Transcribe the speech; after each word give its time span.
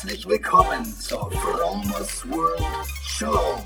Herzlich 0.00 0.28
willkommen 0.28 0.84
zur 0.84 1.28
Fromos 1.32 2.24
World 2.30 2.62
Show. 3.02 3.58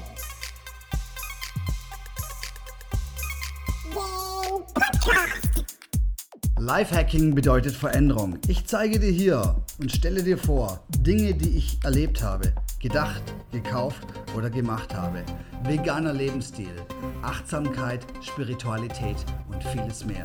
Lifehacking 6.59 7.35
bedeutet 7.35 7.77
Veränderung. 7.77 8.39
Ich 8.49 8.65
zeige 8.65 8.99
dir 8.99 9.11
hier 9.11 9.57
und 9.79 9.93
stelle 9.93 10.23
dir 10.23 10.39
vor 10.39 10.83
Dinge, 11.01 11.35
die 11.35 11.59
ich 11.59 11.79
erlebt 11.85 12.23
habe, 12.23 12.55
gedacht, 12.81 13.23
gekauft 13.51 14.07
oder 14.35 14.49
gemacht 14.49 14.95
habe. 14.95 15.23
Veganer 15.65 16.15
Lebensstil, 16.15 16.75
Achtsamkeit, 17.21 18.07
Spiritualität 18.23 19.17
und 19.51 19.63
vieles 19.65 20.07
mehr. 20.07 20.25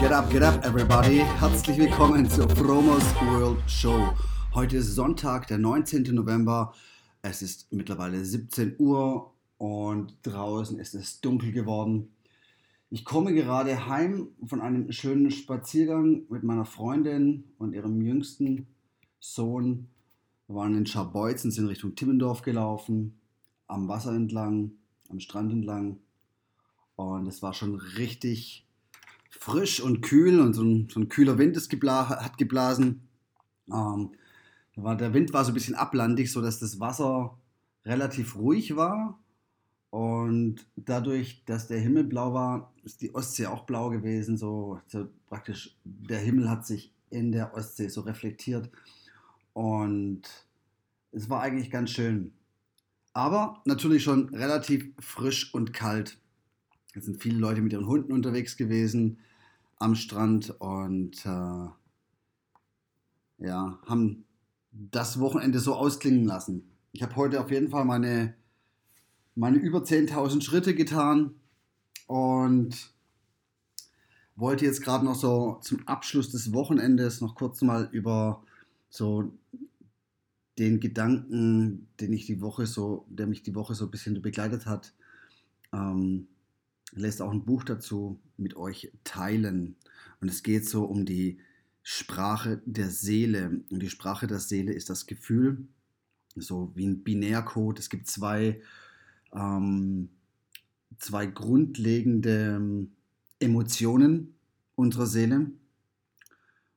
Get 0.00 0.12
up, 0.12 0.30
get 0.30 0.42
up, 0.42 0.64
everybody. 0.64 1.22
Herzlich 1.40 1.76
willkommen 1.76 2.30
zur 2.30 2.48
Promos 2.48 3.04
World 3.20 3.58
Show. 3.68 4.14
Heute 4.56 4.78
ist 4.78 4.94
Sonntag, 4.94 5.48
der 5.48 5.58
19. 5.58 6.14
November. 6.14 6.72
Es 7.20 7.42
ist 7.42 7.70
mittlerweile 7.74 8.24
17 8.24 8.76
Uhr 8.78 9.34
und 9.58 10.16
draußen 10.22 10.78
ist 10.78 10.94
es 10.94 11.20
dunkel 11.20 11.52
geworden. 11.52 12.08
Ich 12.88 13.04
komme 13.04 13.34
gerade 13.34 13.86
heim 13.86 14.28
von 14.46 14.62
einem 14.62 14.90
schönen 14.92 15.30
Spaziergang 15.30 16.22
mit 16.30 16.42
meiner 16.42 16.64
Freundin 16.64 17.44
und 17.58 17.74
ihrem 17.74 18.00
jüngsten 18.00 18.66
Sohn. 19.20 19.88
Wir 20.46 20.56
waren 20.56 20.74
in 20.74 20.86
Scharbeutz 20.86 21.42
sind 21.42 21.66
Richtung 21.66 21.94
Timmendorf 21.94 22.40
gelaufen, 22.40 23.20
am 23.66 23.88
Wasser 23.88 24.14
entlang, 24.14 24.70
am 25.10 25.20
Strand 25.20 25.52
entlang. 25.52 25.98
Und 26.94 27.26
es 27.26 27.42
war 27.42 27.52
schon 27.52 27.74
richtig 27.74 28.66
frisch 29.28 29.82
und 29.82 30.00
kühl 30.00 30.40
und 30.40 30.54
so 30.54 30.62
ein, 30.62 30.88
so 30.90 30.98
ein 30.98 31.10
kühler 31.10 31.36
Wind 31.36 31.58
ist 31.58 31.68
gebla 31.68 32.08
hat 32.08 32.38
geblasen. 32.38 33.02
Ähm, 33.70 34.12
war, 34.76 34.96
der 34.96 35.14
Wind 35.14 35.32
war 35.32 35.44
so 35.44 35.52
ein 35.52 35.54
bisschen 35.54 35.74
ablandig, 35.74 36.30
sodass 36.30 36.58
das 36.58 36.80
Wasser 36.80 37.38
relativ 37.84 38.36
ruhig 38.36 38.76
war 38.76 39.18
und 39.96 40.66
dadurch, 40.76 41.42
dass 41.46 41.68
der 41.68 41.80
Himmel 41.80 42.04
blau 42.04 42.34
war, 42.34 42.70
ist 42.84 43.00
die 43.00 43.14
Ostsee 43.14 43.46
auch 43.46 43.64
blau 43.64 43.88
gewesen. 43.88 44.36
So, 44.36 44.78
so, 44.88 45.08
praktisch, 45.26 45.74
der 45.84 46.18
Himmel 46.18 46.50
hat 46.50 46.66
sich 46.66 46.92
in 47.08 47.32
der 47.32 47.54
Ostsee 47.54 47.88
so 47.88 48.02
reflektiert. 48.02 48.70
Und 49.54 50.20
es 51.12 51.30
war 51.30 51.40
eigentlich 51.40 51.70
ganz 51.70 51.92
schön. 51.92 52.32
Aber 53.14 53.62
natürlich 53.64 54.02
schon 54.02 54.28
relativ 54.34 54.92
frisch 54.98 55.54
und 55.54 55.72
kalt. 55.72 56.18
Es 56.92 57.06
sind 57.06 57.22
viele 57.22 57.38
Leute 57.38 57.62
mit 57.62 57.72
ihren 57.72 57.86
Hunden 57.86 58.12
unterwegs 58.12 58.58
gewesen 58.58 59.18
am 59.78 59.94
Strand 59.94 60.50
und 60.60 61.24
äh, 61.24 61.68
ja, 63.38 63.78
haben 63.86 64.25
das 64.90 65.20
Wochenende 65.20 65.58
so 65.58 65.74
ausklingen 65.74 66.24
lassen. 66.24 66.70
Ich 66.92 67.02
habe 67.02 67.16
heute 67.16 67.40
auf 67.40 67.50
jeden 67.50 67.68
Fall 67.68 67.84
meine 67.84 68.34
meine 69.36 69.58
über 69.58 69.80
10.000 69.80 70.42
Schritte 70.42 70.74
getan 70.74 71.34
und 72.06 72.94
wollte 74.34 74.64
jetzt 74.64 74.82
gerade 74.82 75.04
noch 75.04 75.14
so 75.14 75.58
zum 75.62 75.86
Abschluss 75.86 76.30
des 76.30 76.52
Wochenendes 76.52 77.20
noch 77.20 77.34
kurz 77.34 77.62
mal 77.62 77.88
über 77.92 78.42
so 78.88 79.32
den 80.58 80.80
Gedanken, 80.80 81.88
den 82.00 82.12
ich 82.14 82.26
die 82.26 82.40
Woche 82.40 82.66
so, 82.66 83.06
der 83.10 83.26
mich 83.26 83.42
die 83.42 83.54
Woche 83.54 83.74
so 83.74 83.84
ein 83.84 83.90
bisschen 83.90 84.20
begleitet 84.22 84.64
hat, 84.64 84.94
ähm, 85.72 86.28
lässt 86.92 87.20
auch 87.20 87.30
ein 87.30 87.44
Buch 87.44 87.62
dazu 87.64 88.18
mit 88.38 88.56
euch 88.56 88.90
teilen. 89.04 89.76
Und 90.20 90.30
es 90.30 90.42
geht 90.42 90.66
so 90.66 90.84
um 90.84 91.04
die 91.04 91.38
Sprache 91.88 92.60
der 92.66 92.90
Seele. 92.90 93.60
Und 93.70 93.80
die 93.80 93.90
Sprache 93.90 94.26
der 94.26 94.40
Seele 94.40 94.72
ist 94.72 94.90
das 94.90 95.06
Gefühl, 95.06 95.68
so 96.34 96.72
wie 96.74 96.84
ein 96.84 97.04
Binärcode. 97.04 97.78
Es 97.78 97.90
gibt 97.90 98.08
zwei 98.08 98.60
ähm, 99.32 100.08
zwei 100.98 101.26
grundlegende 101.26 102.56
ähm, 102.56 102.90
Emotionen 103.38 104.34
unserer 104.74 105.06
Seele. 105.06 105.52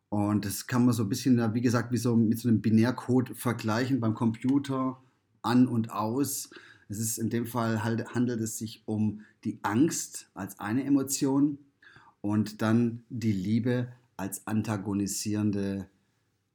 Und 0.09 0.45
das 0.45 0.67
kann 0.67 0.85
man 0.85 0.94
so 0.94 1.03
ein 1.03 1.09
bisschen, 1.09 1.56
wie 1.56 1.62
gesagt, 1.62 1.91
wie 1.91 1.97
so 1.97 2.16
mit 2.16 2.38
so 2.38 2.47
einem 2.47 2.62
Binärcode 2.62 3.35
vergleichen 3.35 4.00
beim 4.00 4.13
Computer 4.13 5.01
an 5.41 5.67
und 5.67 5.89
aus. 5.89 6.51
Es 6.88 7.00
ist 7.00 7.17
in 7.17 7.31
dem 7.31 7.47
Fall 7.47 7.83
halt, 7.83 8.13
handelt 8.13 8.41
es 8.41 8.59
sich 8.59 8.83
um 8.85 9.22
die 9.44 9.57
Angst 9.63 10.29
als 10.35 10.59
eine 10.59 10.83
Emotion 10.83 11.57
und 12.22 12.62
dann 12.62 13.01
die 13.09 13.31
Liebe 13.31 13.88
als 14.19 14.46
antagonisierende 14.47 15.90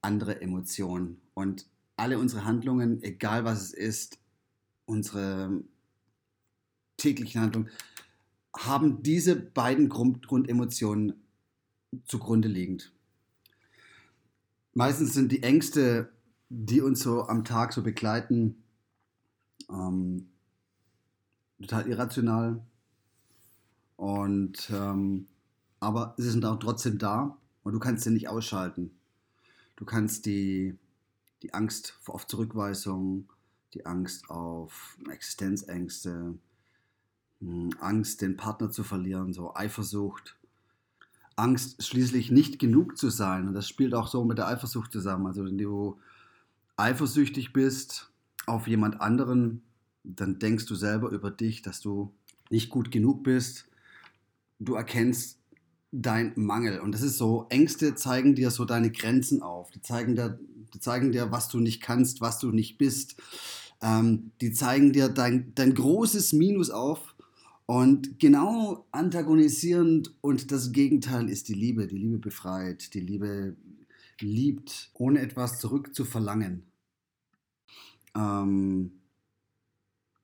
andere 0.01 0.39
Emotion. 0.39 1.17
Und 1.33 1.67
alle 1.95 2.19
unsere 2.19 2.45
Handlungen, 2.45 3.01
egal 3.01 3.43
was 3.43 3.63
es 3.63 3.73
ist, 3.73 4.19
unsere 4.85 5.63
täglichen 6.97 7.41
Handlung, 7.41 7.67
haben 8.55 9.01
diese 9.01 9.35
beiden 9.35 9.89
Grund 9.89 10.27
Grundemotionen 10.27 11.13
zugrunde 12.05 12.47
liegend. 12.47 12.93
Meistens 14.73 15.15
sind 15.15 15.31
die 15.31 15.41
Ängste, 15.41 16.13
die 16.49 16.81
uns 16.81 16.99
so 16.99 17.23
am 17.23 17.43
Tag 17.43 17.73
so 17.73 17.81
begleiten, 17.81 18.63
ähm, 19.69 20.29
total 21.59 21.87
irrational. 21.87 22.63
Und 23.95 24.69
ähm, 24.71 25.27
aber 25.79 26.13
sie 26.17 26.29
sind 26.29 26.45
auch 26.45 26.59
trotzdem 26.59 26.99
da 26.99 27.37
und 27.65 27.73
du 27.73 27.79
kannst 27.79 28.03
sie 28.03 28.11
nicht 28.11 28.29
ausschalten. 28.29 28.91
Du 29.75 29.85
kannst 29.85 30.27
die, 30.27 30.77
die 31.41 31.53
Angst 31.55 31.99
auf 32.05 32.27
Zurückweisung, 32.27 33.27
die 33.73 33.87
Angst 33.87 34.29
auf 34.29 34.97
Existenzängste, 35.09 36.35
hm, 37.41 37.71
Angst, 37.79 38.21
den 38.21 38.37
Partner 38.37 38.69
zu 38.69 38.83
verlieren, 38.83 39.33
so 39.33 39.55
Eifersucht. 39.55 40.37
Angst, 41.35 41.83
schließlich 41.83 42.29
nicht 42.29 42.59
genug 42.59 42.99
zu 42.99 43.09
sein. 43.09 43.47
Und 43.47 43.55
das 43.55 43.67
spielt 43.67 43.95
auch 43.95 44.07
so 44.07 44.23
mit 44.23 44.37
der 44.37 44.47
Eifersucht 44.47 44.91
zusammen. 44.91 45.25
Also 45.25 45.43
wenn 45.43 45.57
du 45.57 45.99
eifersüchtig 46.77 47.51
bist 47.51 48.11
auf 48.45 48.67
jemand 48.67 49.01
anderen, 49.01 49.63
dann 50.03 50.37
denkst 50.37 50.67
du 50.67 50.75
selber 50.75 51.09
über 51.09 51.31
dich, 51.31 51.63
dass 51.63 51.81
du 51.81 52.13
nicht 52.51 52.69
gut 52.69 52.91
genug 52.91 53.23
bist. 53.23 53.67
Du 54.59 54.75
erkennst 54.75 55.39
dein 56.01 56.33
Mangel. 56.35 56.79
Und 56.79 56.93
das 56.93 57.01
ist 57.01 57.17
so, 57.17 57.45
Ängste 57.49 57.95
zeigen 57.95 58.35
dir 58.35 58.51
so 58.51 58.65
deine 58.65 58.91
Grenzen 58.91 59.41
auf. 59.41 59.71
Die 59.71 59.81
zeigen 59.81 60.15
dir, 60.15 60.39
die 60.73 60.79
zeigen 60.79 61.11
dir 61.11 61.31
was 61.31 61.47
du 61.47 61.59
nicht 61.59 61.81
kannst, 61.81 62.21
was 62.21 62.39
du 62.39 62.51
nicht 62.51 62.77
bist. 62.77 63.15
Ähm, 63.81 64.31
die 64.41 64.51
zeigen 64.51 64.93
dir 64.93 65.09
dein, 65.09 65.53
dein 65.55 65.73
großes 65.73 66.33
Minus 66.33 66.69
auf 66.69 67.15
und 67.65 68.19
genau 68.19 68.85
antagonisierend 68.91 70.13
und 70.21 70.51
das 70.51 70.71
Gegenteil 70.71 71.29
ist 71.29 71.47
die 71.47 71.53
Liebe. 71.53 71.87
Die 71.87 71.97
Liebe 71.97 72.19
befreit, 72.19 72.93
die 72.93 72.99
Liebe 72.99 73.55
liebt, 74.19 74.91
ohne 74.93 75.19
etwas 75.19 75.59
zurückzuverlangen. 75.59 76.63
Ähm, 78.15 78.91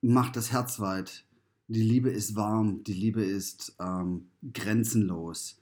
macht 0.00 0.36
das 0.36 0.52
Herz 0.52 0.80
weit. 0.80 1.24
Die 1.68 1.82
Liebe 1.82 2.10
ist 2.10 2.36
warm, 2.36 2.84
die 2.84 2.92
Liebe 2.92 3.24
ist 3.24 3.74
ähm, 3.80 4.28
grenzenlos, 4.52 5.58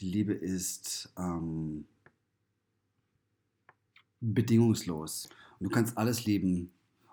die 0.00 0.10
Liebe 0.10 0.32
ist 0.32 1.12
ähm, 1.16 1.86
bedingungslos. 4.20 5.28
Und 5.58 5.64
du 5.64 5.70
kannst 5.70 5.96
alles 5.98 6.24
lieben. 6.24 6.72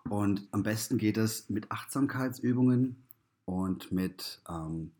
Und 0.09 0.47
am 0.51 0.63
besten 0.63 0.97
geht 0.97 1.17
es 1.17 1.49
mit 1.49 1.71
Achtsamkeitsübungen, 1.71 3.05
und 3.45 3.91
mit, 3.91 4.41
ähm, 4.49 4.91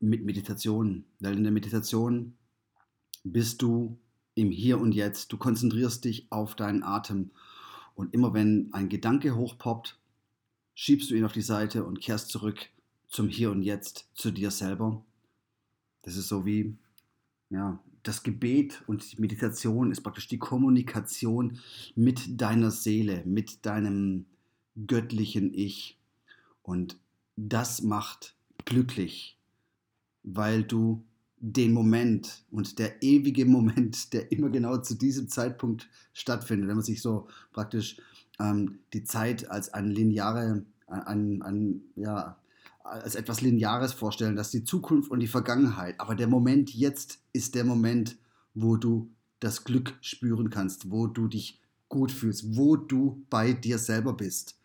mit 0.00 0.24
Meditation. 0.24 1.04
Weil 1.18 1.36
in 1.36 1.42
der 1.42 1.52
Meditation 1.52 2.36
bist 3.24 3.62
du 3.62 3.98
im 4.34 4.50
Hier 4.50 4.78
und 4.78 4.92
Jetzt. 4.92 5.32
Du 5.32 5.38
konzentrierst 5.38 6.04
dich 6.04 6.30
auf 6.30 6.54
deinen 6.54 6.82
Atem. 6.82 7.30
Und 7.94 8.12
immer 8.12 8.34
wenn 8.34 8.72
ein 8.72 8.88
Gedanke 8.88 9.34
hochpoppt, 9.34 9.98
schiebst 10.74 11.10
du 11.10 11.14
ihn 11.14 11.24
auf 11.24 11.32
die 11.32 11.42
Seite 11.42 11.84
und 11.84 12.00
kehrst 12.00 12.28
zurück 12.28 12.68
zum 13.08 13.28
Hier 13.28 13.50
und 13.50 13.62
Jetzt, 13.62 14.08
zu 14.14 14.30
dir 14.30 14.50
selber. 14.50 15.04
Das 16.04 16.16
ist 16.16 16.28
so 16.28 16.44
wie, 16.46 16.76
ja, 17.50 17.78
das 18.02 18.22
Gebet 18.22 18.82
und 18.86 19.12
die 19.12 19.20
Meditation 19.20 19.90
ist 19.90 20.02
praktisch 20.02 20.28
die 20.28 20.38
Kommunikation 20.38 21.58
mit 21.96 22.40
deiner 22.40 22.70
Seele, 22.70 23.22
mit 23.24 23.64
deinem 23.64 24.26
göttlichen 24.86 25.52
Ich. 25.54 25.98
Und 26.62 26.98
das 27.36 27.82
macht 27.82 28.36
glücklich, 28.64 29.38
weil 30.22 30.62
du 30.62 31.02
den 31.38 31.72
Moment 31.72 32.44
und 32.50 32.78
der 32.78 33.02
ewige 33.02 33.44
Moment, 33.46 34.12
der 34.12 34.30
immer 34.32 34.50
genau 34.50 34.78
zu 34.78 34.94
diesem 34.94 35.28
Zeitpunkt 35.28 35.88
stattfindet, 36.12 36.68
wenn 36.68 36.76
man 36.76 36.84
sich 36.84 37.02
so 37.02 37.28
praktisch 37.52 37.96
ähm, 38.38 38.78
die 38.92 39.04
Zeit 39.04 39.50
als 39.50 39.72
ein 39.72 39.90
lineare, 39.90 40.64
ein, 40.86 41.42
ein, 41.42 41.82
ja, 41.96 42.36
als 42.84 43.14
etwas 43.14 43.40
Lineares 43.40 43.94
vorstellen, 43.94 44.36
dass 44.36 44.50
die 44.50 44.62
Zukunft 44.62 45.10
und 45.10 45.20
die 45.20 45.26
Vergangenheit, 45.26 45.98
aber 45.98 46.14
der 46.14 46.28
Moment 46.28 46.72
jetzt 46.72 47.18
ist 47.32 47.54
der 47.54 47.64
Moment, 47.64 48.18
wo 48.52 48.76
du 48.76 49.10
das 49.40 49.64
Glück 49.64 49.94
spüren 50.00 50.50
kannst, 50.50 50.90
wo 50.90 51.06
du 51.06 51.26
dich 51.26 51.60
gut 51.88 52.12
fühlst, 52.12 52.56
wo 52.56 52.76
du 52.76 53.24
bei 53.30 53.52
dir 53.52 53.78
selber 53.78 54.12
bist. 54.12 54.60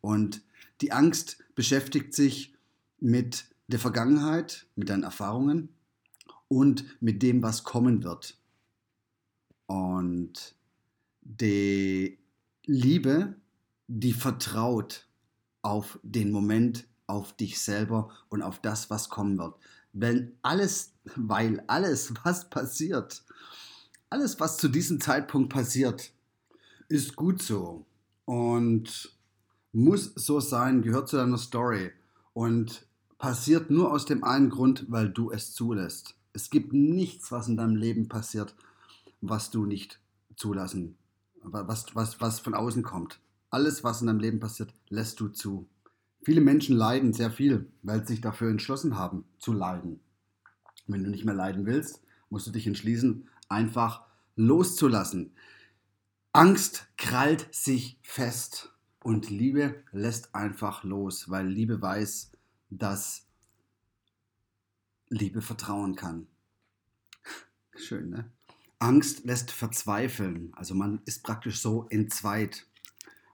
Und 0.00 0.42
die 0.80 0.92
Angst 0.92 1.42
beschäftigt 1.54 2.14
sich 2.14 2.54
mit 3.00 3.46
der 3.66 3.78
Vergangenheit, 3.78 4.66
mit 4.76 4.88
deinen 4.88 5.02
Erfahrungen 5.02 5.70
und 6.48 6.84
mit 7.02 7.22
dem, 7.22 7.42
was 7.42 7.64
kommen 7.64 8.04
wird. 8.04 8.38
Und 9.66 10.54
die 11.22 12.18
Liebe, 12.64 13.34
die 13.88 14.12
vertraut 14.12 15.08
auf 15.62 15.98
den 16.02 16.30
Moment, 16.30 16.86
auf 17.06 17.32
dich 17.34 17.60
selber 17.60 18.10
und 18.28 18.42
auf 18.42 18.60
das, 18.60 18.90
was 18.90 19.08
kommen 19.08 19.38
wird. 19.38 19.54
Wenn 19.92 20.32
alles, 20.42 20.92
weil 21.16 21.62
alles, 21.66 22.12
was 22.24 22.48
passiert, 22.50 23.22
alles, 24.10 24.38
was 24.40 24.56
zu 24.56 24.68
diesem 24.68 25.00
Zeitpunkt 25.00 25.52
passiert, 25.52 26.12
ist 26.88 27.16
gut 27.16 27.42
so 27.42 27.84
und 28.24 29.12
muss 29.72 30.12
so 30.14 30.40
sein, 30.40 30.82
gehört 30.82 31.08
zu 31.08 31.16
deiner 31.16 31.38
Story 31.38 31.90
und 32.32 32.86
passiert 33.18 33.70
nur 33.70 33.92
aus 33.92 34.06
dem 34.06 34.24
einen 34.24 34.50
Grund, 34.50 34.86
weil 34.88 35.10
du 35.10 35.30
es 35.30 35.52
zulässt. 35.52 36.14
Es 36.32 36.50
gibt 36.50 36.72
nichts, 36.72 37.32
was 37.32 37.48
in 37.48 37.56
deinem 37.56 37.76
Leben 37.76 38.08
passiert, 38.08 38.54
was 39.20 39.50
du 39.50 39.66
nicht 39.66 40.00
zulassen, 40.36 40.96
was, 41.42 41.94
was, 41.94 42.20
was 42.20 42.40
von 42.40 42.54
außen 42.54 42.82
kommt. 42.82 43.20
Alles, 43.50 43.84
was 43.84 44.00
in 44.00 44.06
deinem 44.06 44.20
Leben 44.20 44.40
passiert, 44.40 44.72
lässt 44.88 45.20
du 45.20 45.28
zu. 45.28 45.66
Viele 46.26 46.40
Menschen 46.40 46.74
leiden 46.76 47.12
sehr 47.12 47.30
viel, 47.30 47.70
weil 47.84 48.00
sie 48.00 48.14
sich 48.14 48.20
dafür 48.20 48.50
entschlossen 48.50 48.98
haben, 48.98 49.24
zu 49.38 49.52
leiden. 49.52 50.00
Wenn 50.88 51.04
du 51.04 51.10
nicht 51.10 51.24
mehr 51.24 51.36
leiden 51.36 51.66
willst, 51.66 52.02
musst 52.30 52.48
du 52.48 52.50
dich 52.50 52.66
entschließen, 52.66 53.28
einfach 53.48 54.04
loszulassen. 54.34 55.36
Angst 56.32 56.88
krallt 56.96 57.46
sich 57.54 58.00
fest 58.02 58.74
und 59.04 59.30
Liebe 59.30 59.84
lässt 59.92 60.34
einfach 60.34 60.82
los, 60.82 61.30
weil 61.30 61.46
Liebe 61.46 61.80
weiß, 61.80 62.32
dass 62.70 63.28
Liebe 65.08 65.42
vertrauen 65.42 65.94
kann. 65.94 66.26
Schön, 67.76 68.10
ne? 68.10 68.32
Angst 68.80 69.24
lässt 69.26 69.52
verzweifeln, 69.52 70.52
also 70.56 70.74
man 70.74 71.02
ist 71.04 71.22
praktisch 71.22 71.60
so 71.60 71.86
entzweit. 71.88 72.66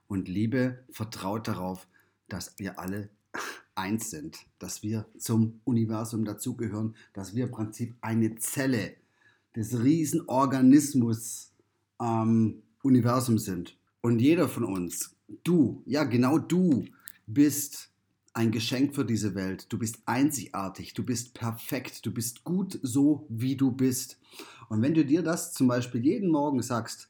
Und 0.07 0.27
Liebe 0.27 0.85
vertraut 0.91 1.47
darauf, 1.47 1.87
dass 2.33 2.57
wir 2.57 2.79
alle 2.79 3.09
eins 3.75 4.09
sind, 4.09 4.37
dass 4.59 4.83
wir 4.83 5.05
zum 5.17 5.61
Universum 5.63 6.25
dazugehören, 6.25 6.95
dass 7.13 7.35
wir 7.35 7.45
im 7.45 7.51
Prinzip 7.51 7.95
eine 8.01 8.35
Zelle 8.35 8.95
des 9.55 9.81
Riesenorganismus 9.81 11.51
ähm, 12.01 12.63
Universum 12.81 13.37
sind. 13.37 13.77
Und 14.01 14.19
jeder 14.19 14.49
von 14.49 14.63
uns, 14.63 15.15
du, 15.43 15.83
ja 15.85 16.03
genau 16.03 16.39
du, 16.39 16.85
bist 17.27 17.89
ein 18.33 18.51
Geschenk 18.51 18.95
für 18.95 19.05
diese 19.05 19.35
Welt. 19.35 19.71
Du 19.71 19.77
bist 19.77 19.99
einzigartig, 20.05 20.93
du 20.93 21.03
bist 21.03 21.35
perfekt, 21.35 22.05
du 22.05 22.11
bist 22.11 22.43
gut 22.43 22.79
so, 22.81 23.27
wie 23.29 23.55
du 23.55 23.71
bist. 23.71 24.19
Und 24.69 24.81
wenn 24.81 24.95
du 24.95 25.05
dir 25.05 25.21
das 25.21 25.53
zum 25.53 25.67
Beispiel 25.67 26.03
jeden 26.03 26.29
Morgen 26.29 26.61
sagst, 26.63 27.09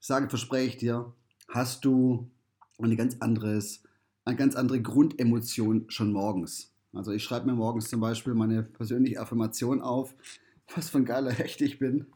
sage, 0.00 0.28
verspreche 0.28 0.68
ich 0.68 0.76
dir, 0.78 1.12
hast 1.48 1.84
du 1.84 2.30
eine 2.78 2.96
ganz 2.96 3.16
anderes, 3.20 3.82
eine 4.24 4.36
ganz 4.36 4.56
andere 4.56 4.80
Grundemotion 4.80 5.84
schon 5.88 6.12
morgens. 6.12 6.70
Also 6.92 7.12
ich 7.12 7.22
schreibe 7.22 7.46
mir 7.46 7.54
morgens 7.54 7.88
zum 7.88 8.00
Beispiel 8.00 8.34
meine 8.34 8.62
persönliche 8.62 9.20
Affirmation 9.20 9.80
auf, 9.80 10.14
was 10.74 10.90
für 10.90 10.98
ein 10.98 11.04
geiler 11.04 11.32
Hecht 11.32 11.60
ich 11.60 11.78
bin. 11.78 12.06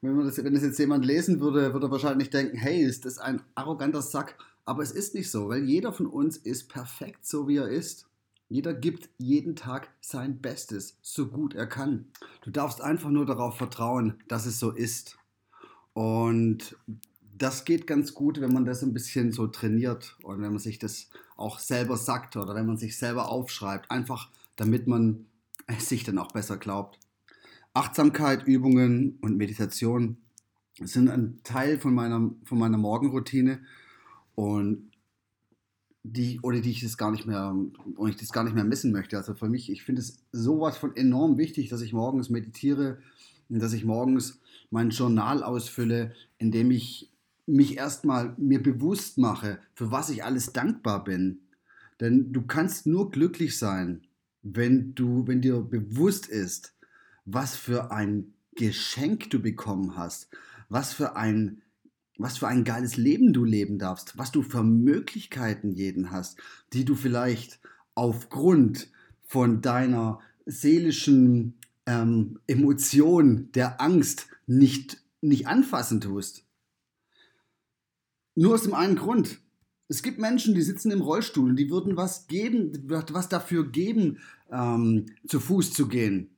Wenn, 0.00 0.14
man 0.14 0.26
das, 0.26 0.42
wenn 0.42 0.54
das 0.54 0.62
jetzt 0.62 0.78
jemand 0.78 1.04
lesen 1.04 1.40
würde, 1.40 1.72
würde 1.72 1.86
er 1.86 1.90
wahrscheinlich 1.90 2.30
denken, 2.30 2.56
hey, 2.56 2.82
ist 2.82 3.04
das 3.04 3.18
ein 3.18 3.42
arroganter 3.54 4.02
Sack. 4.02 4.36
Aber 4.64 4.82
es 4.82 4.92
ist 4.92 5.14
nicht 5.14 5.30
so, 5.30 5.48
weil 5.48 5.64
jeder 5.64 5.92
von 5.92 6.06
uns 6.06 6.36
ist 6.36 6.68
perfekt 6.68 7.26
so, 7.26 7.48
wie 7.48 7.56
er 7.56 7.68
ist. 7.68 8.06
Jeder 8.50 8.74
gibt 8.74 9.10
jeden 9.18 9.56
Tag 9.56 9.88
sein 10.00 10.40
Bestes, 10.40 10.96
so 11.02 11.26
gut 11.26 11.54
er 11.54 11.66
kann. 11.66 12.06
Du 12.42 12.50
darfst 12.50 12.80
einfach 12.80 13.10
nur 13.10 13.26
darauf 13.26 13.56
vertrauen, 13.56 14.14
dass 14.28 14.46
es 14.46 14.58
so 14.58 14.70
ist. 14.70 15.18
Und 15.92 16.76
das 17.36 17.64
geht 17.64 17.86
ganz 17.86 18.14
gut, 18.14 18.40
wenn 18.40 18.52
man 18.52 18.64
das 18.64 18.82
ein 18.82 18.94
bisschen 18.94 19.32
so 19.32 19.46
trainiert 19.46 20.16
und 20.22 20.40
wenn 20.40 20.50
man 20.50 20.58
sich 20.58 20.78
das 20.78 21.10
auch 21.38 21.60
selber 21.60 21.96
sagt 21.96 22.36
oder 22.36 22.54
wenn 22.54 22.66
man 22.66 22.76
sich 22.76 22.98
selber 22.98 23.30
aufschreibt, 23.30 23.90
einfach 23.90 24.28
damit 24.56 24.86
man 24.86 25.26
es 25.66 25.88
sich 25.88 26.04
dann 26.04 26.18
auch 26.18 26.32
besser 26.32 26.56
glaubt. 26.56 26.98
Achtsamkeit, 27.72 28.46
Übungen 28.46 29.18
und 29.22 29.36
Meditation 29.36 30.18
sind 30.80 31.08
ein 31.08 31.40
Teil 31.44 31.78
von 31.78 31.94
meiner, 31.94 32.30
von 32.44 32.58
meiner 32.58 32.76
Morgenroutine 32.76 33.60
und 34.34 34.90
die, 36.02 36.40
oder 36.40 36.60
die 36.60 36.70
ich 36.70 36.80
das 36.80 36.96
gar 36.96 37.10
nicht 37.10 37.26
mehr, 37.26 37.54
und 37.96 38.08
ich 38.08 38.16
das 38.16 38.32
gar 38.32 38.44
nicht 38.44 38.54
mehr 38.54 38.64
missen 38.64 38.92
möchte. 38.92 39.16
Also 39.16 39.34
für 39.34 39.48
mich, 39.48 39.70
ich 39.70 39.82
finde 39.82 40.00
es 40.00 40.18
sowas 40.32 40.76
von 40.76 40.96
enorm 40.96 41.38
wichtig, 41.38 41.68
dass 41.68 41.82
ich 41.82 41.92
morgens 41.92 42.30
meditiere, 42.30 42.98
dass 43.48 43.72
ich 43.72 43.84
morgens 43.84 44.40
mein 44.70 44.90
Journal 44.90 45.42
ausfülle, 45.42 46.14
indem 46.38 46.70
ich 46.70 47.07
mich 47.48 47.76
erstmal 47.76 48.34
mir 48.36 48.62
bewusst 48.62 49.18
mache, 49.18 49.58
für 49.74 49.90
was 49.90 50.10
ich 50.10 50.24
alles 50.24 50.52
dankbar 50.52 51.04
bin. 51.04 51.40
Denn 52.00 52.32
du 52.32 52.42
kannst 52.42 52.86
nur 52.86 53.10
glücklich 53.10 53.58
sein, 53.58 54.02
wenn 54.42 54.94
du, 54.94 55.26
wenn 55.26 55.40
dir 55.40 55.60
bewusst 55.60 56.28
ist, 56.28 56.74
was 57.24 57.56
für 57.56 57.90
ein 57.90 58.34
Geschenk 58.54 59.30
du 59.30 59.40
bekommen 59.40 59.96
hast, 59.96 60.28
was 60.68 60.92
für 60.92 61.16
ein, 61.16 61.62
was 62.18 62.38
für 62.38 62.48
ein 62.48 62.64
geiles 62.64 62.96
Leben 62.96 63.32
du 63.32 63.44
leben 63.44 63.78
darfst, 63.78 64.18
was 64.18 64.32
du 64.32 64.42
für 64.42 64.62
Möglichkeiten 64.62 65.72
jeden 65.72 66.10
hast, 66.10 66.38
die 66.72 66.84
du 66.84 66.94
vielleicht 66.94 67.60
aufgrund 67.94 68.90
von 69.26 69.60
deiner 69.60 70.20
seelischen 70.46 71.54
ähm, 71.86 72.38
Emotion 72.46 73.50
der 73.52 73.80
Angst 73.80 74.28
nicht, 74.46 75.02
nicht 75.20 75.46
anfassen 75.46 76.00
tust. 76.00 76.47
Nur 78.38 78.54
aus 78.54 78.62
dem 78.62 78.74
einen 78.74 78.94
Grund. 78.94 79.40
Es 79.88 80.04
gibt 80.04 80.20
Menschen, 80.20 80.54
die 80.54 80.62
sitzen 80.62 80.92
im 80.92 81.00
Rollstuhl 81.00 81.50
und 81.50 81.56
die 81.56 81.70
würden 81.70 81.96
was 81.96 82.28
geben, 82.28 82.70
was 82.86 83.28
dafür 83.28 83.68
geben, 83.68 84.18
ähm, 84.48 85.06
zu 85.26 85.40
Fuß 85.40 85.72
zu 85.72 85.88
gehen. 85.88 86.36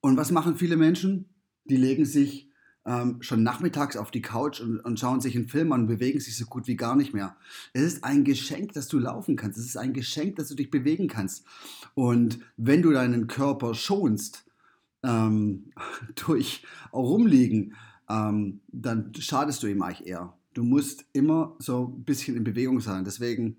Und 0.00 0.16
was 0.16 0.30
machen 0.30 0.56
viele 0.56 0.78
Menschen? 0.78 1.28
Die 1.68 1.76
legen 1.76 2.06
sich 2.06 2.50
ähm, 2.86 3.20
schon 3.20 3.42
nachmittags 3.42 3.98
auf 3.98 4.10
die 4.10 4.22
Couch 4.22 4.62
und, 4.62 4.80
und, 4.80 4.98
schauen 4.98 5.20
sich 5.20 5.36
einen 5.36 5.48
Film 5.48 5.70
an 5.72 5.82
und 5.82 5.88
bewegen 5.88 6.18
sich 6.18 6.34
so 6.34 6.46
gut 6.46 6.66
wie 6.66 6.76
gar 6.76 6.96
nicht 6.96 7.12
mehr. 7.12 7.36
Es 7.74 7.82
ist 7.82 8.04
ein 8.04 8.24
Geschenk, 8.24 8.72
dass 8.72 8.88
du 8.88 8.98
laufen 8.98 9.36
kannst. 9.36 9.58
Es 9.58 9.66
ist 9.66 9.76
ein 9.76 9.92
Geschenk, 9.92 10.36
dass 10.36 10.48
du 10.48 10.54
dich 10.54 10.70
bewegen 10.70 11.08
kannst. 11.08 11.44
Und 11.92 12.38
wenn 12.56 12.80
du 12.80 12.90
deinen 12.90 13.26
Körper 13.26 13.74
schonst 13.74 14.46
ähm, 15.02 15.72
durch 16.14 16.64
Rumliegen, 16.90 17.74
ähm, 18.08 18.62
dann 18.68 19.12
schadest 19.14 19.62
du 19.62 19.66
ihm 19.66 19.82
eigentlich 19.82 20.08
eher. 20.08 20.37
Du 20.58 20.64
musst 20.64 21.04
immer 21.12 21.54
so 21.60 21.94
ein 21.96 22.02
bisschen 22.02 22.36
in 22.36 22.42
Bewegung 22.42 22.80
sein. 22.80 23.04
Deswegen 23.04 23.58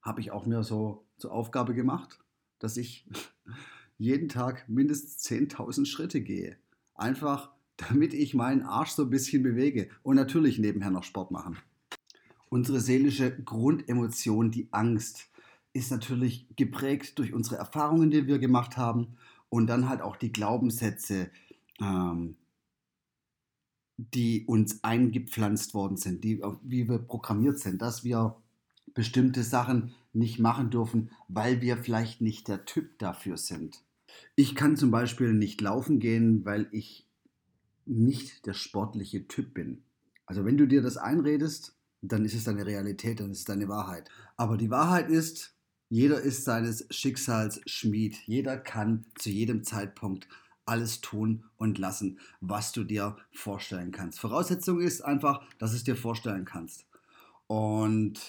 habe 0.00 0.20
ich 0.20 0.30
auch 0.30 0.46
mir 0.46 0.62
so 0.62 1.04
zur 1.18 1.32
Aufgabe 1.32 1.74
gemacht, 1.74 2.20
dass 2.60 2.76
ich 2.76 3.08
jeden 3.98 4.28
Tag 4.28 4.68
mindestens 4.68 5.18
10.000 5.28 5.86
Schritte 5.86 6.20
gehe. 6.20 6.56
Einfach, 6.94 7.50
damit 7.76 8.14
ich 8.14 8.34
meinen 8.34 8.62
Arsch 8.62 8.90
so 8.90 9.02
ein 9.02 9.10
bisschen 9.10 9.42
bewege 9.42 9.88
und 10.04 10.14
natürlich 10.14 10.60
nebenher 10.60 10.92
noch 10.92 11.02
Sport 11.02 11.32
machen. 11.32 11.58
Unsere 12.50 12.78
seelische 12.78 13.42
Grundemotion, 13.42 14.52
die 14.52 14.68
Angst, 14.70 15.28
ist 15.72 15.90
natürlich 15.90 16.46
geprägt 16.54 17.18
durch 17.18 17.32
unsere 17.32 17.56
Erfahrungen, 17.56 18.12
die 18.12 18.28
wir 18.28 18.38
gemacht 18.38 18.76
haben 18.76 19.16
und 19.48 19.66
dann 19.66 19.88
halt 19.88 20.02
auch 20.02 20.14
die 20.14 20.32
Glaubenssätze, 20.32 21.32
ähm, 21.80 22.36
die 24.14 24.44
uns 24.46 24.82
eingepflanzt 24.82 25.74
worden 25.74 25.96
sind, 25.96 26.24
die, 26.24 26.42
wie 26.62 26.88
wir 26.88 26.98
programmiert 26.98 27.58
sind, 27.58 27.82
dass 27.82 28.04
wir 28.04 28.36
bestimmte 28.94 29.42
Sachen 29.42 29.92
nicht 30.12 30.38
machen 30.38 30.70
dürfen, 30.70 31.10
weil 31.28 31.60
wir 31.60 31.76
vielleicht 31.76 32.20
nicht 32.20 32.48
der 32.48 32.64
Typ 32.64 32.98
dafür 32.98 33.36
sind. 33.36 33.82
Ich 34.34 34.54
kann 34.54 34.76
zum 34.76 34.90
Beispiel 34.90 35.32
nicht 35.32 35.60
laufen 35.60 36.00
gehen, 36.00 36.44
weil 36.44 36.68
ich 36.72 37.06
nicht 37.86 38.46
der 38.46 38.54
sportliche 38.54 39.28
Typ 39.28 39.54
bin. 39.54 39.82
Also 40.26 40.44
wenn 40.44 40.56
du 40.56 40.66
dir 40.66 40.82
das 40.82 40.96
einredest, 40.96 41.76
dann 42.02 42.24
ist 42.24 42.34
es 42.34 42.44
deine 42.44 42.66
Realität, 42.66 43.20
dann 43.20 43.30
ist 43.30 43.40
es 43.40 43.44
deine 43.44 43.68
Wahrheit. 43.68 44.08
Aber 44.36 44.56
die 44.56 44.70
Wahrheit 44.70 45.10
ist, 45.10 45.54
jeder 45.88 46.20
ist 46.20 46.44
seines 46.44 46.86
Schicksals 46.90 47.60
Schmied. 47.66 48.16
Jeder 48.26 48.56
kann 48.56 49.06
zu 49.16 49.28
jedem 49.28 49.64
Zeitpunkt 49.64 50.28
alles 50.66 51.00
tun 51.00 51.44
und 51.56 51.78
lassen, 51.78 52.18
was 52.40 52.72
du 52.72 52.84
dir 52.84 53.16
vorstellen 53.32 53.90
kannst. 53.90 54.20
Voraussetzung 54.20 54.80
ist 54.80 55.02
einfach, 55.02 55.42
dass 55.58 55.70
du 55.72 55.76
es 55.76 55.84
dir 55.84 55.96
vorstellen 55.96 56.44
kannst. 56.44 56.86
Und 57.46 58.20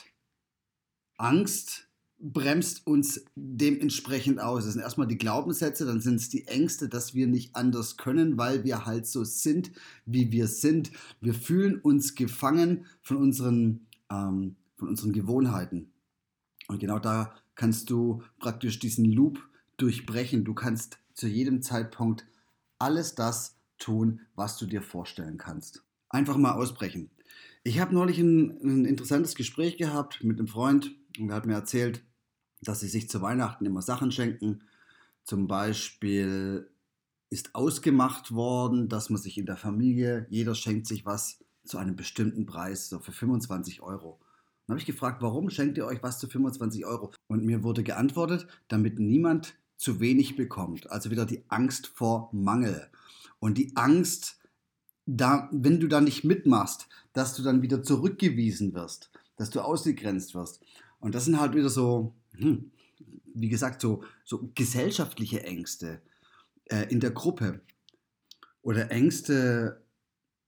Angst 1.18 1.88
bremst 2.22 2.86
uns 2.86 3.26
dementsprechend 3.36 4.40
aus? 4.40 4.66
Das 4.66 4.74
sind 4.74 4.82
erstmal 4.82 5.08
die 5.08 5.18
Glaubenssätze, 5.18 5.86
dann 5.86 6.02
sind 6.02 6.16
es 6.16 6.30
die 6.30 6.48
Ängste, 6.48 6.88
dass 6.88 7.14
wir 7.14 7.28
nicht 7.28 7.56
anders 7.56 7.98
können, 7.98 8.38
weil 8.38 8.64
wir 8.64 8.86
halt 8.86 9.08
so 9.08 9.24
sind, 9.24 9.72
wie 10.06 10.32
wir 10.32 10.48
sind. 10.48 10.92
Wir 11.20 11.34
fühlen 11.34 11.80
uns 11.80 12.16
gefangen 12.16 12.86
von 13.02 13.18
unseren, 13.18 13.88
ähm, 14.12 14.56
von 14.78 14.90
unseren 14.90 15.14
Gewohnheiten. 15.14 15.92
Und 16.68 16.80
genau 16.80 17.00
da 17.00 17.34
kannst 17.56 17.90
du 17.90 18.24
praktisch 18.40 18.80
diesen 18.80 19.06
Loop 19.06 19.40
durchbrechen. 19.78 20.46
Du 20.46 20.54
kannst 20.54 21.00
zu 21.14 21.28
jedem 21.28 21.62
Zeitpunkt 21.62 22.26
alles 22.80 23.16
das 23.16 23.58
tun, 23.78 24.22
was 24.36 24.58
du 24.58 24.66
dir 24.66 24.82
vorstellen 24.82 25.38
kannst. 25.38 25.84
Einfach 26.10 26.38
mal 26.38 26.54
ausbrechen. 26.54 27.10
Ich 27.64 27.80
habe 27.80 27.94
neulich 27.94 28.20
ein, 28.20 28.60
ein, 28.64 28.86
interessantes 28.86 29.36
Gespräch 29.36 29.78
gehabt 29.78 30.24
mit 30.24 30.40
einem 30.40 30.48
Freund 30.48 30.96
und 31.20 31.30
er 31.30 31.36
hat 31.36 31.46
mir 31.46 31.54
erzählt, 31.54 32.04
dass 32.62 32.80
sie 32.80 32.88
sich 32.88 33.10
zu 33.10 33.22
Weihnachten 33.22 33.66
immer 33.66 33.82
Sachen 33.82 34.12
schenken. 34.12 34.64
Zum 35.24 35.48
Beispiel 35.48 36.70
ist 37.30 37.56
ausgemacht 37.56 38.34
worden, 38.34 38.90
dass 38.90 39.10
man 39.10 39.22
sich 39.22 39.38
in 39.38 39.46
der 39.46 39.58
Familie, 39.58 40.26
jeder 40.30 40.56
schenkt 40.56 40.88
sich 40.88 41.06
was 41.06 41.44
zu 41.64 41.78
einem 41.78 41.96
bestimmten 41.96 42.46
Preis, 42.46 42.90
so 42.90 43.00
für 43.00 43.12
25 43.12 43.82
Euro. 43.82 44.20
Dann 44.66 44.74
habe 44.74 44.80
ich 44.80 44.86
gefragt, 44.86 45.22
warum 45.22 45.50
schenkt 45.50 45.78
ihr 45.78 45.86
euch 45.86 46.02
was 46.02 46.20
zu 46.20 46.28
25 46.28 46.86
Euro? 46.86 47.12
Und 47.28 47.46
mir 47.46 47.64
wurde 47.64 47.84
geantwortet, 47.84 48.48
damit 48.68 49.00
niemand 49.00 49.56
zu 49.82 50.00
wenig 50.00 50.36
bekommt. 50.36 50.92
Also 50.92 51.10
wieder 51.10 51.26
die 51.26 51.44
Angst 51.48 51.88
vor 51.88 52.30
Mangel. 52.32 52.88
Und 53.40 53.58
die 53.58 53.76
Angst, 53.76 54.38
da, 55.08 55.50
wenn 55.52 55.80
du 55.80 55.88
da 55.88 56.02
nicht 56.02 56.24
mitmachst, 56.24 56.88
dass 57.14 57.34
du 57.34 57.42
dann 57.42 57.64
wieder 57.64 57.82
zurückgewiesen 57.82 58.76
wirst, 58.76 59.10
dass 59.38 59.50
du 59.50 59.60
ausgegrenzt 59.60 60.36
wirst. 60.36 60.62
Und 61.00 61.16
das 61.16 61.26
sind 61.26 61.40
halt 61.40 61.56
wieder 61.56 61.70
so, 61.70 62.14
hm, 62.34 62.72
wie 63.34 63.50
gesagt, 63.50 63.82
so, 63.82 64.04
so 64.24 64.52
gesellschaftliche 64.54 65.44
Ängste 65.44 66.00
äh, 66.66 66.84
in 66.92 67.00
der 67.00 67.12
Gruppe 67.12 67.62
oder 68.62 68.92
Ängste 68.92 69.82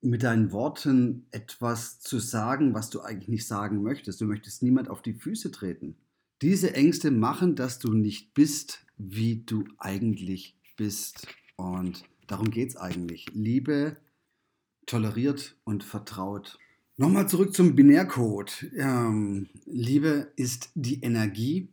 mit 0.02 0.22
deinen 0.22 0.52
Worten 0.52 1.25
etwas 1.32 2.00
zu 2.00 2.20
sagen, 2.20 2.75
was 2.75 2.92
du 2.92 3.02
eigentlich 3.02 3.30
nicht 3.30 3.48
sagen 3.48 3.82
möchtest. 3.82 4.22
Du 4.22 4.25
möchtest 4.25 4.62
niemand 4.62 4.90
auf 4.90 5.02
die 5.02 5.16
Füße 5.16 5.50
treten. 5.50 5.96
Diese 6.44 6.75
Ängste 6.75 7.10
machen, 7.10 7.56
dass 7.56 7.80
du 7.80 7.94
nicht 7.94 8.36
bist, 8.36 8.83
wie 8.98 9.44
du 9.46 9.66
eigentlich 9.78 10.56
bist. 10.78 11.28
Und 11.56 12.04
darum 12.28 12.50
geht 12.50 12.70
es 12.70 12.78
eigentlich. 12.78 13.28
Liebe 13.34 13.98
toleriert 14.86 15.56
und 15.64 15.84
vertraut. 15.84 16.58
Nochmal 16.98 17.28
zurück 17.28 17.54
zum 17.54 17.76
Binärcode. 17.76 18.68
Ähm, 18.76 19.50
Liebe 19.66 20.32
ist 20.36 20.70
die 20.76 21.02
Energie 21.02 21.70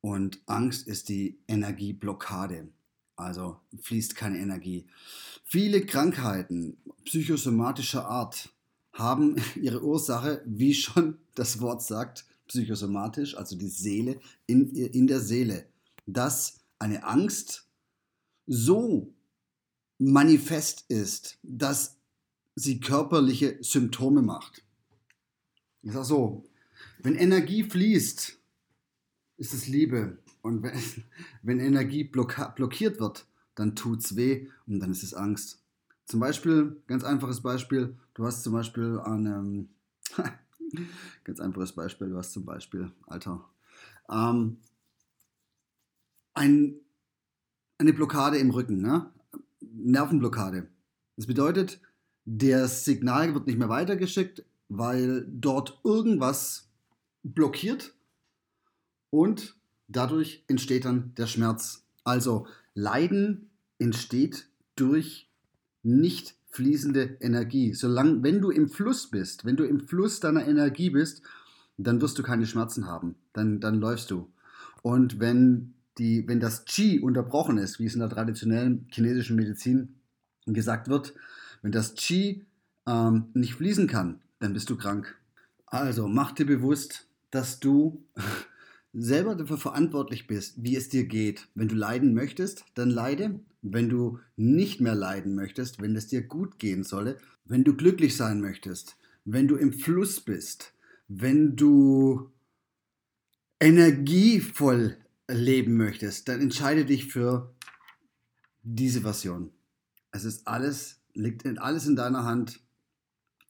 und 0.00 0.40
Angst 0.46 0.86
ist 0.86 1.08
die 1.08 1.38
Energieblockade. 1.48 2.68
Also 3.16 3.58
fließt 3.80 4.14
keine 4.14 4.38
Energie. 4.38 4.86
Viele 5.44 5.86
Krankheiten 5.86 6.76
psychosomatischer 7.04 8.06
Art 8.06 8.50
haben 8.92 9.36
ihre 9.60 9.82
Ursache, 9.82 10.42
wie 10.44 10.74
schon 10.74 11.18
das 11.34 11.60
Wort 11.60 11.82
sagt, 11.82 12.26
psychosomatisch, 12.46 13.36
also 13.36 13.56
die 13.56 13.68
Seele, 13.68 14.20
in, 14.46 14.70
in 14.70 15.06
der 15.06 15.20
Seele. 15.20 15.66
Dass 16.06 16.60
eine 16.78 17.04
Angst 17.04 17.68
so 18.46 19.12
manifest 19.98 20.84
ist, 20.88 21.38
dass 21.42 21.96
sie 22.54 22.80
körperliche 22.80 23.58
Symptome 23.60 24.22
macht. 24.22 24.62
Ich 25.82 25.92
sage 25.92 26.04
so, 26.04 26.44
wenn 27.02 27.14
Energie 27.14 27.62
fließt, 27.62 28.38
ist 29.38 29.54
es 29.54 29.68
Liebe. 29.68 30.18
Und 30.42 30.62
wenn, 30.62 30.72
wenn 31.42 31.60
Energie 31.60 32.04
blockiert 32.04 33.00
wird, 33.00 33.26
dann 33.54 33.74
tut 33.74 34.00
es 34.00 34.16
weh 34.16 34.48
und 34.66 34.80
dann 34.80 34.90
ist 34.90 35.02
es 35.02 35.14
Angst. 35.14 35.62
Zum 36.04 36.20
Beispiel, 36.20 36.80
ganz 36.86 37.02
einfaches 37.04 37.40
Beispiel, 37.40 37.96
du 38.14 38.24
hast 38.24 38.44
zum 38.44 38.52
Beispiel 38.52 39.00
an, 39.00 39.26
ähm, 39.26 39.68
ganz 41.24 41.40
einfaches 41.40 41.72
Beispiel, 41.72 42.08
du 42.08 42.16
hast 42.16 42.32
zum 42.32 42.44
Beispiel, 42.44 42.92
Alter, 43.06 43.44
ähm, 44.08 44.58
ein, 46.36 46.76
eine 47.78 47.92
Blockade 47.92 48.38
im 48.38 48.50
Rücken, 48.50 48.80
ne? 48.80 49.10
Nervenblockade. 49.60 50.68
Das 51.16 51.26
bedeutet, 51.26 51.80
das 52.24 52.84
Signal 52.84 53.34
wird 53.34 53.46
nicht 53.46 53.58
mehr 53.58 53.68
weitergeschickt, 53.68 54.44
weil 54.68 55.26
dort 55.28 55.80
irgendwas 55.84 56.68
blockiert 57.22 57.94
und 59.10 59.56
dadurch 59.88 60.44
entsteht 60.48 60.84
dann 60.84 61.14
der 61.16 61.26
Schmerz. 61.26 61.86
Also 62.04 62.46
Leiden 62.74 63.50
entsteht 63.78 64.48
durch 64.76 65.30
nicht 65.82 66.34
fließende 66.50 67.18
Energie. 67.20 67.74
Solange, 67.74 68.22
wenn 68.22 68.40
du 68.40 68.50
im 68.50 68.68
Fluss 68.68 69.10
bist, 69.10 69.44
wenn 69.44 69.56
du 69.56 69.64
im 69.64 69.80
Fluss 69.80 70.20
deiner 70.20 70.46
Energie 70.46 70.90
bist, 70.90 71.22
dann 71.76 72.00
wirst 72.00 72.18
du 72.18 72.22
keine 72.22 72.46
Schmerzen 72.46 72.86
haben. 72.86 73.14
Dann, 73.32 73.60
dann 73.60 73.78
läufst 73.78 74.10
du. 74.10 74.32
Und 74.82 75.20
wenn, 75.20 75.74
die, 75.98 76.26
wenn 76.28 76.40
das 76.40 76.64
Qi 76.64 77.00
unterbrochen 77.00 77.58
ist, 77.58 77.78
wie 77.78 77.86
es 77.86 77.94
in 77.94 78.00
der 78.00 78.10
traditionellen 78.10 78.86
chinesischen 78.90 79.36
Medizin 79.36 80.00
gesagt 80.46 80.88
wird, 80.88 81.14
wenn 81.62 81.72
das 81.72 81.94
Qi 81.94 82.44
ähm, 82.86 83.26
nicht 83.34 83.54
fließen 83.54 83.86
kann, 83.86 84.20
dann 84.38 84.52
bist 84.52 84.70
du 84.70 84.76
krank. 84.76 85.18
Also 85.66 86.08
mach 86.08 86.32
dir 86.32 86.46
bewusst, 86.46 87.08
dass 87.30 87.60
du 87.60 88.04
selber 88.92 89.34
dafür 89.34 89.58
verantwortlich 89.58 90.26
bist, 90.26 90.62
wie 90.62 90.76
es 90.76 90.88
dir 90.88 91.06
geht. 91.06 91.48
Wenn 91.54 91.68
du 91.68 91.74
leiden 91.74 92.14
möchtest, 92.14 92.64
dann 92.74 92.90
leide. 92.90 93.40
Wenn 93.62 93.88
du 93.88 94.20
nicht 94.36 94.80
mehr 94.80 94.94
leiden 94.94 95.34
möchtest, 95.34 95.80
wenn 95.80 95.96
es 95.96 96.06
dir 96.06 96.22
gut 96.22 96.58
gehen 96.58 96.84
solle, 96.84 97.16
wenn 97.44 97.64
du 97.64 97.74
glücklich 97.74 98.16
sein 98.16 98.40
möchtest, 98.40 98.96
wenn 99.24 99.48
du 99.48 99.56
im 99.56 99.72
Fluss 99.72 100.20
bist, 100.20 100.72
wenn 101.08 101.56
du 101.56 102.30
energievoll 103.60 104.96
leben 105.28 105.76
möchtest, 105.76 106.28
dann 106.28 106.40
entscheide 106.40 106.84
dich 106.84 107.06
für 107.06 107.54
diese 108.62 109.02
Version. 109.02 109.50
Es 110.12 110.24
ist 110.24 110.46
alles 110.46 111.00
liegt 111.16 111.46
alles 111.58 111.86
in 111.86 111.96
deiner 111.96 112.24
Hand. 112.24 112.60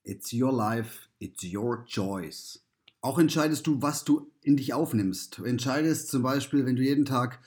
It's 0.04 0.32
your 0.32 0.52
life, 0.52 1.08
it's 1.18 1.42
your 1.42 1.84
choice. 1.84 2.62
Auch 3.00 3.18
entscheidest 3.18 3.66
du, 3.66 3.82
was 3.82 4.04
du 4.04 4.30
in 4.42 4.56
dich 4.56 4.72
aufnimmst. 4.72 5.38
Du 5.38 5.44
entscheidest 5.44 6.08
zum 6.08 6.22
Beispiel, 6.22 6.64
wenn 6.64 6.76
du 6.76 6.82
jeden 6.82 7.04
Tag 7.04 7.40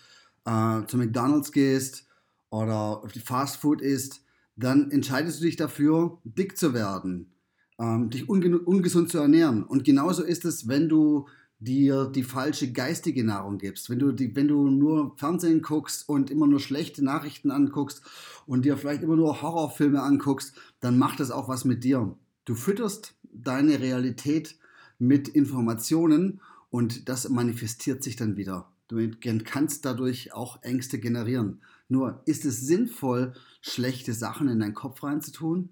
äh, 0.45 0.85
zu 0.85 0.97
McDonald's 0.97 1.51
gehst 1.51 2.05
oder 2.49 3.01
Fast 3.23 3.57
Food 3.57 3.81
isst, 3.81 4.21
dann 4.55 4.91
entscheidest 4.91 5.39
du 5.39 5.45
dich 5.45 5.55
dafür, 5.55 6.19
dick 6.23 6.57
zu 6.57 6.73
werden, 6.73 7.31
ähm, 7.79 8.09
dich 8.09 8.27
ungesund 8.27 9.09
zu 9.09 9.19
ernähren. 9.19 9.63
Und 9.63 9.85
genauso 9.85 10.23
ist 10.23 10.43
es, 10.43 10.67
wenn 10.67 10.89
du 10.89 11.27
dir 11.59 12.05
die 12.05 12.23
falsche 12.23 12.71
geistige 12.71 13.23
Nahrung 13.23 13.57
gibst, 13.57 13.89
wenn 13.89 13.99
du, 13.99 14.11
die, 14.11 14.35
wenn 14.35 14.47
du 14.47 14.69
nur 14.69 15.15
Fernsehen 15.17 15.61
guckst 15.61 16.07
und 16.07 16.31
immer 16.31 16.47
nur 16.47 16.59
schlechte 16.59 17.03
Nachrichten 17.03 17.51
anguckst 17.51 18.01
und 18.45 18.63
dir 18.63 18.77
vielleicht 18.77 19.03
immer 19.03 19.17
nur 19.17 19.41
Horrorfilme 19.41 20.01
anguckst, 20.01 20.53
dann 20.79 20.97
macht 20.97 21.19
das 21.19 21.31
auch 21.31 21.49
was 21.49 21.65
mit 21.65 21.83
dir. 21.83 22.15
Du 22.45 22.55
fütterst 22.55 23.13
deine 23.23 23.79
Realität 23.79 24.57
mit 24.97 25.27
Informationen 25.27 26.41
und 26.69 27.09
das 27.09 27.27
manifestiert 27.29 28.03
sich 28.03 28.15
dann 28.15 28.37
wieder. 28.37 28.71
Du 28.87 29.07
kannst 29.43 29.85
dadurch 29.85 30.33
auch 30.33 30.63
Ängste 30.63 30.97
generieren. 30.97 31.61
Nur 31.89 32.21
ist 32.25 32.45
es 32.45 32.61
sinnvoll, 32.61 33.33
schlechte 33.61 34.13
Sachen 34.13 34.47
in 34.47 34.59
deinen 34.59 34.73
Kopf 34.73 35.03
reinzutun? 35.03 35.69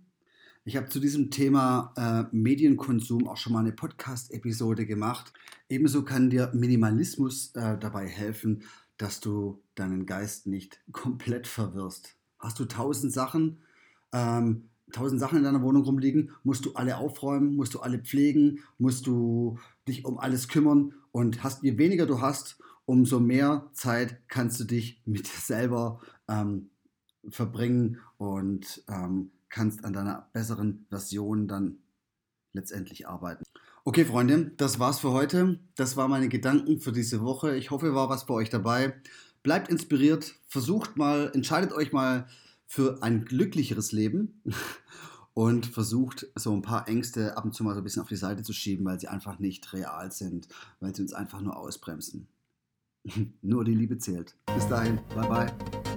Ich 0.68 0.76
habe 0.76 0.90
zu 0.90 1.00
diesem 1.00 1.32
Thema 1.32 1.94
äh, 1.96 2.36
Medienkonsum 2.36 3.30
auch 3.30 3.38
schon 3.38 3.54
mal 3.54 3.62
eine 3.62 3.72
Podcast-Episode 3.72 4.86
gemacht. 4.86 5.32
Ebenso 5.70 6.04
kann 6.04 6.30
dir 6.30 6.52
Minimalismus 6.54 7.56
äh, 7.56 7.78
dabei 7.78 8.06
helfen, 8.06 8.64
dass 8.98 9.22
du 9.22 9.64
deinen 9.76 10.06
Geist 10.06 10.46
nicht 10.46 10.82
komplett 10.92 11.48
verwirrst. 11.48 12.18
Hast 12.38 12.60
du 12.60 12.66
tausend 12.66 13.14
Sachen, 13.14 13.60
ähm, 14.12 14.68
tausend 14.92 15.22
Sachen 15.22 15.38
in 15.38 15.46
deiner 15.46 15.62
Wohnung 15.62 15.84
rumliegen, 15.84 16.32
musst 16.44 16.66
du 16.66 16.74
alle 16.74 16.98
aufräumen, 16.98 17.56
musst 17.56 17.74
du 17.74 17.80
alle 17.80 18.00
pflegen, 18.00 18.60
musst 18.78 19.08
du 19.08 19.58
dich 19.88 20.04
um 20.04 20.18
alles 20.18 20.50
kümmern 20.50 20.96
und 21.14 21.46
hast, 21.46 21.64
je 21.64 21.78
weniger 21.78 22.06
du 22.06 22.20
hast, 22.20 22.60
umso 22.84 23.22
mehr 23.22 23.70
Zeit 23.72 24.20
kannst 24.28 24.60
du 24.60 24.66
dich 24.66 25.02
mit 25.06 25.28
dir 25.28 25.40
selber 25.42 26.02
ähm, 26.28 26.72
verbringen 27.30 28.00
und 28.18 28.84
ähm, 28.90 29.32
kannst 29.50 29.86
an 29.86 29.94
deiner 29.94 30.30
besseren 30.34 30.86
Version 30.90 31.48
dann 31.48 31.80
letztendlich 32.54 33.08
arbeiten. 33.08 33.44
Okay, 33.86 34.04
Freunde, 34.04 34.52
das 34.58 34.80
war's 34.80 35.00
für 35.00 35.12
heute. 35.12 35.60
Das 35.76 35.96
waren 35.96 36.10
meine 36.10 36.28
Gedanken 36.28 36.80
für 36.80 36.92
diese 36.92 37.22
Woche. 37.22 37.56
Ich 37.56 37.72
hoffe, 37.72 37.94
war 37.96 38.10
was 38.10 38.26
bei 38.26 38.34
euch 38.34 38.50
dabei. 38.50 38.94
Bleibt 39.44 39.70
inspiriert, 39.70 40.36
versucht 40.48 40.98
mal, 40.98 41.32
entscheidet 41.34 41.72
euch 41.72 41.94
mal 41.94 42.28
für 42.66 43.02
ein 43.02 43.24
glücklicheres 43.24 43.94
Leben 43.94 44.42
und 45.34 45.68
versucht 45.68 46.28
so 46.36 46.54
ein 46.54 46.62
paar 46.62 46.88
Ängste 46.90 47.38
ab 47.38 47.46
und 47.46 47.54
zu 47.54 47.64
mal 47.64 47.74
so 47.74 47.80
ein 47.80 47.84
bisschen 47.84 48.02
auf 48.02 48.10
die 48.10 48.18
Seite 48.18 48.44
zu 48.44 48.52
schieben, 48.52 48.86
weil 48.86 49.00
sie 49.00 49.08
einfach 49.08 49.40
nicht 49.40 49.72
real 49.72 50.12
sind, 50.12 50.50
weil 50.82 50.94
sie 50.94 51.04
uns 51.04 51.14
einfach 51.14 51.40
nur 51.40 51.56
ausbremsen. 51.56 52.28
nur 53.42 53.64
die 53.64 53.76
Liebe 53.76 53.98
zählt. 53.98 54.36
Bis 54.54 54.68
dahin, 54.68 55.00
bye 55.16 55.30
bye. 55.30 55.97